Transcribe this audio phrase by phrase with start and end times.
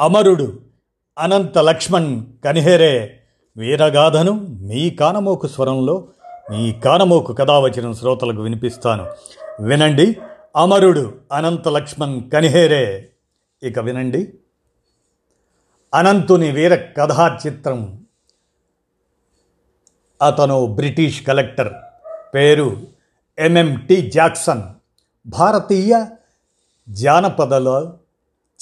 [0.00, 0.60] అమరుడు
[1.18, 3.20] అనంత లక్ష్మణ్ కనిహేరే
[3.56, 6.08] వీరగాథను మీ కానమోకు స్వరంలో
[6.50, 9.12] మీ కానమోకు కథావచనం శ్రోతలకు వినిపిస్తాను.
[9.60, 10.16] వినండి
[10.56, 13.10] అమరుడు అనంత లక్ష్మణ్ కనిహేరే.
[13.62, 14.34] ఇక వినండి.
[15.94, 18.06] అనంతుని వీర కథా చిత్రం
[20.26, 21.72] అతను బ్రిటిష్ కలెక్టర్.
[22.34, 22.86] పేరు
[23.38, 24.62] ఎంఎంటి జాక్సన్.
[25.26, 26.06] భారతీయ
[26.88, 27.92] జానపదల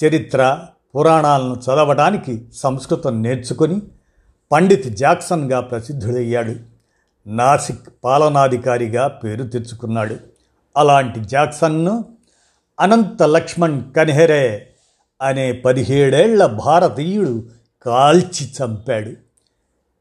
[0.04, 3.82] చరిత్ర పురాణాలను చదవడానికి సంస్కృతం నేర్చుకొని
[4.52, 6.54] పండిత్ జాక్సన్గా ప్రసిద్ధుడయ్యాడు.
[7.26, 10.16] నాసిక్ పాలనాధికారిగా పేరు తెచ్చుకున్నాడు.
[10.76, 12.04] అలాంటి జాక్సన్ను
[12.80, 14.66] అనంత లక్ష్మణ్ కన్హెరే
[15.22, 17.44] అనే పదిహేడేళ్ళ భారతీయుడు
[17.86, 19.10] కాల్చి చంపాడు.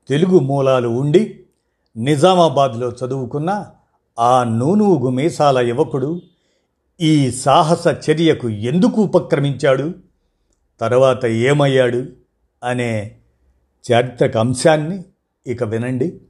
[0.09, 1.39] తెలుగు మూలాలు ఉండి
[1.97, 3.65] నిజామాబాద్లో చదువుకున్న
[4.19, 6.21] ఆ నూనూగు మీసాల యువకుడు
[7.01, 10.08] ఈ సాహస చర్యకు ఎందుకు ఉపక్రమించాడు?
[10.81, 12.05] తర్వాత ఏమయ్యాడు
[12.63, 13.15] అనే
[13.91, 15.03] చారిత్రక అంశాన్ని
[15.47, 16.21] ఇక వినండి.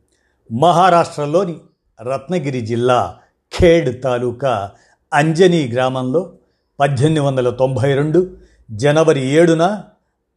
[0.59, 1.55] మహారాష్ట్రలోని
[2.01, 3.17] రత్నగిరి జిల్లా
[3.59, 4.71] ఖేడ్ తాలూకా
[5.13, 6.33] అంజనీ గ్రామంలో
[6.79, 8.37] పద్దెనిమిది వందల తొంభై రెండు
[8.71, 9.83] జనవరి ఏడున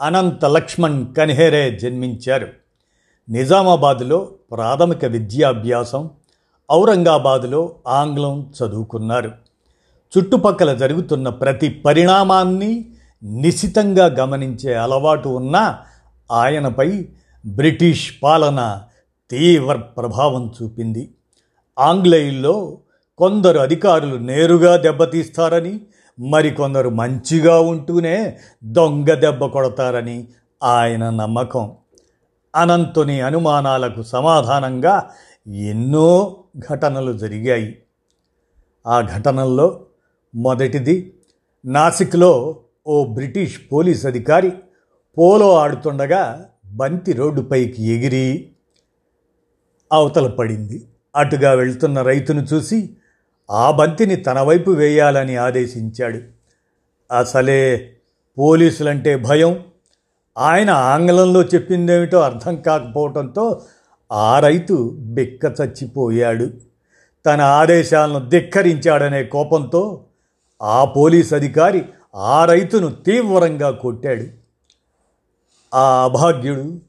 [0.01, 2.49] అనంత లక్ష్మణ్ కన్హేరే జన్మించారు.
[3.31, 6.11] నిజామాబాద్లో ప్రాథమిక విద్యాభ్యాసం
[6.73, 9.33] ఔరంగాబాద్లో ఆంగ్లం చదువుకున్నారు.
[10.19, 12.85] చుట్టుపక్కల జరుగుతున్న ప్రతి పరిణామాన్ని
[13.23, 15.79] నిశితంగా గమనించే అలవాటు ఉన్న
[16.33, 17.09] ఆయనపై
[17.47, 18.83] బ్రిటిష్ పాలన
[19.31, 21.15] తీవ్ర ప్రభావం చూపింది.
[21.79, 22.79] ఆంగ్లేయుల్లో
[23.19, 25.81] కొందరు అధికారులు నేరుగా దెబ్బతీస్తారని
[26.21, 30.29] మరికొందరు మంచిగా ఉంటూనే దొంగ దెబ్బ కొడతారని
[30.63, 31.73] ఆయన నమ్మకం.
[32.57, 35.11] అనంతుని అనుమానాలకు సమాధానంగా
[35.49, 37.79] ఎన్నో ఘటనలు జరిగాయి.
[38.87, 39.81] ఆ ఘటనల్లో
[40.35, 41.15] మొదటిది
[41.65, 42.57] నాసిక్లో
[42.87, 44.53] ఓ బ్రిటిష్ పోలీస్ అధికారి
[45.19, 48.49] పోలో ఆడుతుండగా బంతి రోడ్డుపైకి ఎగిరి
[49.93, 50.87] అవతల పడింది.
[51.17, 52.91] అటుగా వెళ్తున్న రైతును చూసి
[53.51, 56.21] ఆ బంతిని తన వైపు వేయాలని ఆదేశించాడు.
[57.15, 57.93] అసలే
[58.39, 59.65] పోలీసులంటే భయం.
[60.39, 63.63] ఆయన ఆంగ్లంలో చెప్పిందేమిటో అర్థం కాకపోవడంతో
[64.13, 66.51] ఆ రైతు బిక్క చచ్చిపోయాడు.
[67.27, 70.05] తన ఆదేశాలను ధిక్కరించాడనే కోపంతో
[70.63, 74.27] ఆ పోలీస్ అధికారి ఆ రైతును తీవ్రంగా కొట్టాడు.
[75.77, 76.81] ఆ అభాగ్యుడు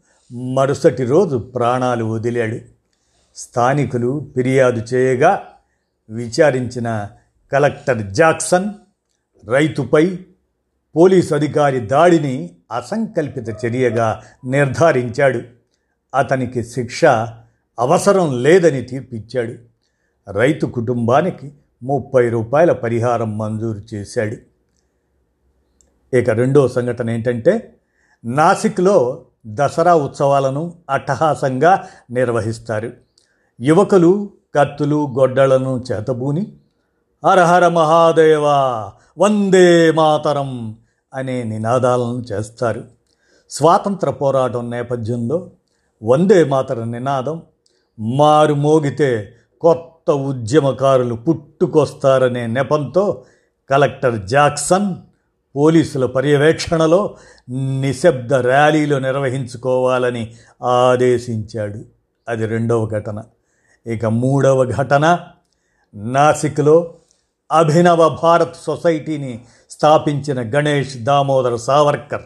[0.54, 2.60] మరుసటి రోజు ప్రాణాలు వదిలాడు.
[3.36, 5.48] స్థానికులు ఫిర్యాదు చేయగా
[6.10, 7.10] విచారించిన
[7.52, 8.70] కలెక్టర్ జాక్సన్
[9.50, 10.20] రైతుపై
[10.96, 15.42] పోలీసు అధికారి దాడిని అసంకల్పిత చర్యగా నిర్ధారించాడు.
[16.16, 17.06] అతనికి శిక్ష
[17.80, 19.54] అవసరం లేదని తీర్పిచ్చాడు.
[20.32, 21.52] రైతు కుటుంబానికి
[21.84, 24.53] ముప్పై రూపాయల పరిహారం మంజూరు చేశాడు.
[26.14, 27.78] ఇక రెండో సంఘటన ఏంటంటే
[28.26, 32.92] నాసిక్లో దసరా ఉత్సవాలను అట్టహాసంగా నిర్వహిస్తారు.
[33.62, 36.54] యువకులు కత్తులు గొడ్డలను చేతబూని
[37.26, 38.46] హరహర మహాదేవ
[39.18, 40.78] వందే మాతరం
[41.14, 42.84] అనే నినాదాలను చేస్తారు.
[43.50, 45.52] స్వాతంత్ర పోరాటం నేపథ్యంలో
[46.04, 47.42] వందే మాతర నినాదం
[48.00, 53.24] మారు మోగితే కొత్త ఉద్యమకారులు పుట్టుకొస్తారనే నెపంతో
[53.70, 54.96] కలెక్టర్ జాక్సన్
[55.56, 57.18] పోలీసుల పర్యవేక్షణలో
[57.82, 60.34] నిశ్శబ్ద ర్యాలీలు నిర్వహించుకోవాలని
[60.64, 61.86] ఆదేశించాడు.
[62.30, 63.24] అది రెండవ ఘటన.
[63.88, 65.20] ఇక మూడవ ఘటన
[65.96, 66.94] నాసిక్లో
[67.52, 72.22] అభినవ భారత్ సొసైటీని స్థాపించిన గణేష్ దామోదర్ సావర్కర్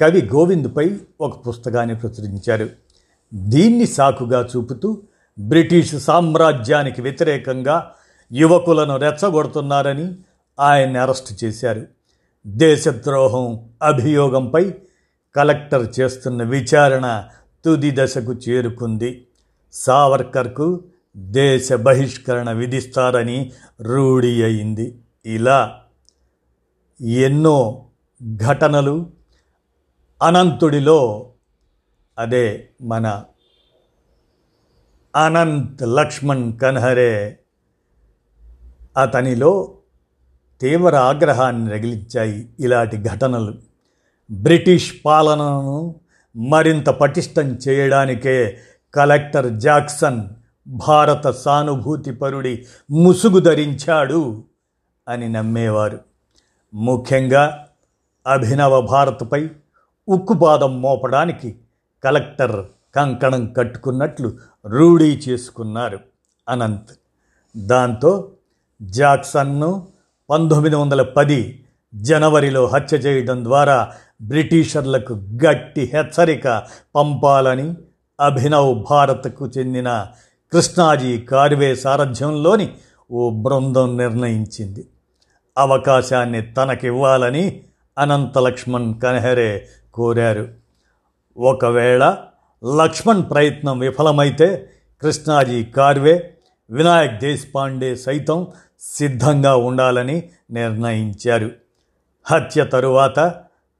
[0.00, 2.68] కవి గోవింద్పై ఒక పుస్తకాన్ని ప్రచురించారు.
[3.34, 5.02] దీన్ని సాకుగా చూపుతూ
[5.38, 7.94] బ్రిటిష్ సామ్రాజ్యానికి వ్యతిరేకంగా
[8.32, 10.16] యువకులను రెచ్చగొడుతున్నారని
[10.60, 12.01] ఆయన్ని అరెస్ట్ చేశారు.
[12.46, 14.74] దేశద్రోహం అభియోగంపై
[15.36, 17.28] కలెక్టర్ చేస్తున్న విచారణ
[17.64, 19.26] తుది దశకు చేరుకుంది.
[19.72, 20.84] సావర్కర్కు
[21.16, 24.98] దేశ బహిష్కరణ విధిస్తారని రూఢి అయింది.
[25.26, 25.80] ఇలా
[27.00, 27.86] ఎన్నో
[28.36, 29.10] ఘటనలు
[30.22, 31.30] అనంతుడిలో
[32.18, 33.24] అదే మన
[35.16, 37.38] అనంత్ లక్ష్మణ్ కన్హరే
[38.96, 39.74] అతనిలో
[40.62, 43.54] తీవ్ర ఆగ్రహాన్ని రగిలించాయి ఇలాంటి ఘటనలు.
[44.30, 45.94] బ్రిటిష్ పాలనను
[46.36, 48.58] మరింత పటిష్టం చేయడానికే
[48.94, 50.22] కలెక్టర్ జాక్సన్
[50.66, 54.44] భారత సానుభూతిపరుడి ముసుగు ధరించాడు
[55.08, 55.98] అని నమ్మేవారు.
[56.74, 57.66] ముఖ్యంగా
[58.26, 59.50] అభినవ భారత్పై
[60.08, 61.56] ఉక్కుపాదం మోపడానికి
[62.04, 62.66] కలెక్టర్
[62.96, 64.36] కంకణం కట్టుకున్నట్లు
[64.66, 65.98] రూఢీ చేసుకున్నారు
[66.48, 66.90] అనంత్.
[67.56, 68.30] దాంతో
[68.82, 69.88] జాక్సన్ను
[70.32, 71.64] పంతొమ్మిది వందల పది
[71.94, 73.92] జనవరిలో హత్య చేయడం ద్వారా
[74.22, 76.62] బ్రిటిషర్లకు గట్టి హెచ్చరిక
[76.94, 77.74] పంపాలని
[78.20, 80.06] అభినవ్ భారత్కు చెందిన
[80.52, 82.74] కృష్ణాజీ కార్వే సారథ్యంలోని
[83.10, 84.86] ఓ బృందం నిర్ణయించింది.
[85.58, 87.62] అవకాశాన్ని తనకివ్వాలని
[87.98, 90.48] అనంత లక్ష్మణ్ కనహరే కోరారు.
[91.38, 92.16] ఒకవేళ
[92.76, 94.70] లక్ష్మణ్ ప్రయత్నం విఫలమైతే
[95.02, 96.34] కృష్ణాజీ కార్వే
[96.70, 98.46] వినాయక్ దేశపాండే సైతం
[98.82, 101.50] సిద్ధంగా ఉండాలని నిర్ణయించారు.
[102.26, 103.34] హత్య తరువాత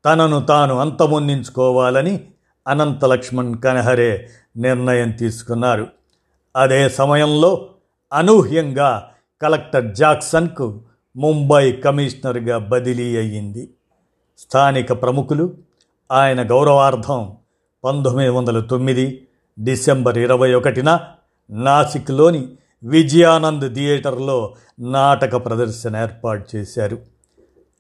[0.05, 2.25] తనను తాను అంతమొందించుకోవాలని
[2.69, 5.87] అనంత లక్ష్మణ్ కనహరే నిర్ణయం తీసుకున్నారు.
[6.57, 7.69] అదే సమయంలో
[8.13, 9.11] అనూహ్యంగా
[9.43, 10.81] కలెక్టర్ జాక్సన్కు
[11.17, 13.71] ముంబై కమిషనర్గా బదిలీ అయ్యింది.
[14.39, 15.53] స్థానిక ప్రముఖులు
[16.13, 17.37] ఆయన గౌరవార్థం
[17.85, 19.27] పంతొమ్మిది వందల తొమ్మిది
[19.59, 21.01] డిసెంబర్ ఇరవై ఒకటిన
[21.51, 22.49] నాసిక్లోని
[22.85, 26.99] విజయానంద్ థియేటర్లో నాటక ప్రదర్శన ఏర్పాటు చేశారు.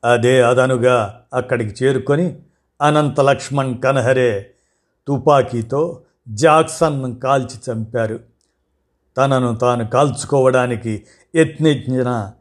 [0.04, 2.38] అదే అదనుగా అక్కడికి చేరుకొని
[2.82, 4.50] అనంత లక్ష్మణ్ కనహరే
[5.08, 8.20] తుపాకీతో జాక్సన్ కాల్చి చంపారు.
[9.16, 11.04] తనను తాను కాల్చుకోవడానికి
[11.37, 12.32] యత్నించిన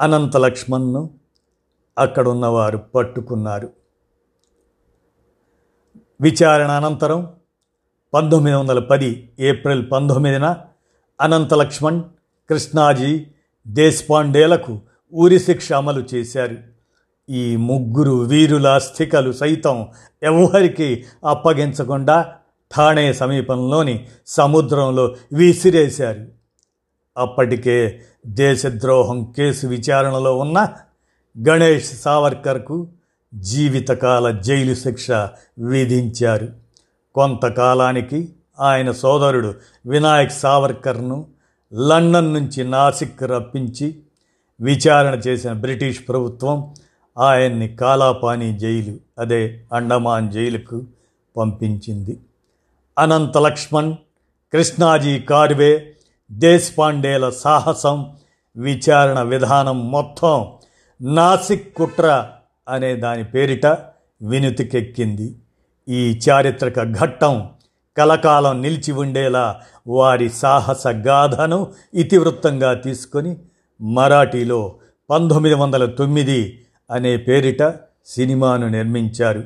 [0.00, 1.10] అనంత లక్ష్మణ్ను
[1.98, 3.70] అక్కడున్నవారు పట్టుకున్నారు.
[6.20, 7.34] విచారణ అనంతరం
[8.14, 10.56] పంతొమ్మిది వందల పది ఏప్రిల్ పంతొమ్మిదిన
[11.20, 12.02] అనంత లక్ష్మణ్
[12.48, 13.26] కృష్ణాజీ
[13.66, 14.80] దేశపాండేలకు
[15.14, 16.56] ఊరి శిక్ష అమలు చేశారు.
[17.30, 19.88] ఈ ముగ్గురు వీరుల స్థికలు సైతం
[20.22, 22.34] ఎవరికి అప్పగించకుండా
[22.76, 26.26] ఠాణే సమీపంలోని సముద్రంలో విసిరేశారు.
[27.16, 30.68] అప్పటికే దేశద్రోహం కేసు విచారణలో ఉన్న
[31.48, 32.88] గణేష్ సావర్కర్కు
[33.34, 35.10] జీవితకాల జైలు శిక్ష
[35.58, 36.48] విధించారు.
[37.14, 39.54] కొంతకాలానికి ఆయన సోదరుడు
[39.86, 41.26] వినాయక్ సావర్కర్ను
[41.74, 43.98] లండన్ నుంచి నాసిక్ రప్పించి
[44.60, 46.74] విచారణ చేసిన బ్రిటిష్ ప్రభుత్వం
[47.18, 50.84] ఆయన్ని కాలాపాని జైలు అదే అండమాన్ జైలుకు
[51.36, 52.20] పంపించింది.
[52.98, 53.94] అనంత లక్ష్మణ్
[54.52, 55.92] కృష్ణాజీ కార్వే
[56.32, 58.16] దేశపాండేల సాహసం
[58.56, 60.52] విచారణ విధానం మొత్తం
[61.02, 62.28] నాసిక్ కుట్ర
[62.68, 63.66] అనే దాని పేరిట
[64.22, 65.36] వినుతికెక్కింది.
[65.88, 67.50] ఈ చారిత్రక ఘట్టం
[67.96, 73.36] కలకాలం నిలిచి ఉండేలా వారి సాహస గాథను ఇతివృత్తంగా తీసుకొని
[73.80, 74.76] మరాఠీలో
[75.10, 77.74] పంతొమ్మిది వందల తొమ్మిది అనే పేరిట
[78.06, 79.44] సినిమాను నిర్మించారు.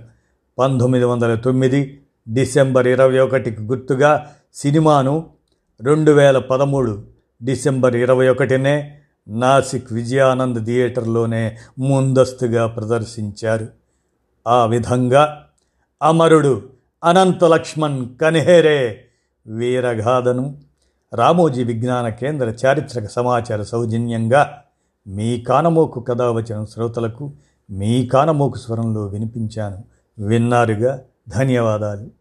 [0.59, 5.27] పంతొమ్మిది వందల తొమ్మిది డిసెంబర్ ఇరవై ఒకటికి గుర్తుగా సినిమాను
[5.83, 7.05] రెండు వేల పదమూడు
[7.43, 8.99] డిసెంబర్ ఇరవై ఒకటినే
[9.29, 13.69] నాసిక్ విజయానంద్ థియేటర్లోనే ముందస్తుగా ప్రదర్శించారు.
[14.49, 15.47] ఆ విధంగా
[16.03, 16.63] అమరుడు
[17.05, 19.05] అనంత లక్ష్మణ్ కన్హేరే
[19.47, 20.57] వీరగాథను
[21.15, 24.63] రామోజీ విజ్ఞాన కేంద్ర చారిత్రక సమాచార సౌజన్యంగా
[25.07, 27.33] మీ కానమోకు కథ వచ్చిన శ్రోతలకు
[27.71, 29.85] మీ కానమోకు స్వరంలో వినిపించాను.
[30.19, 31.01] విన్నారుగా.
[31.29, 32.20] ధన్యవాదాలు.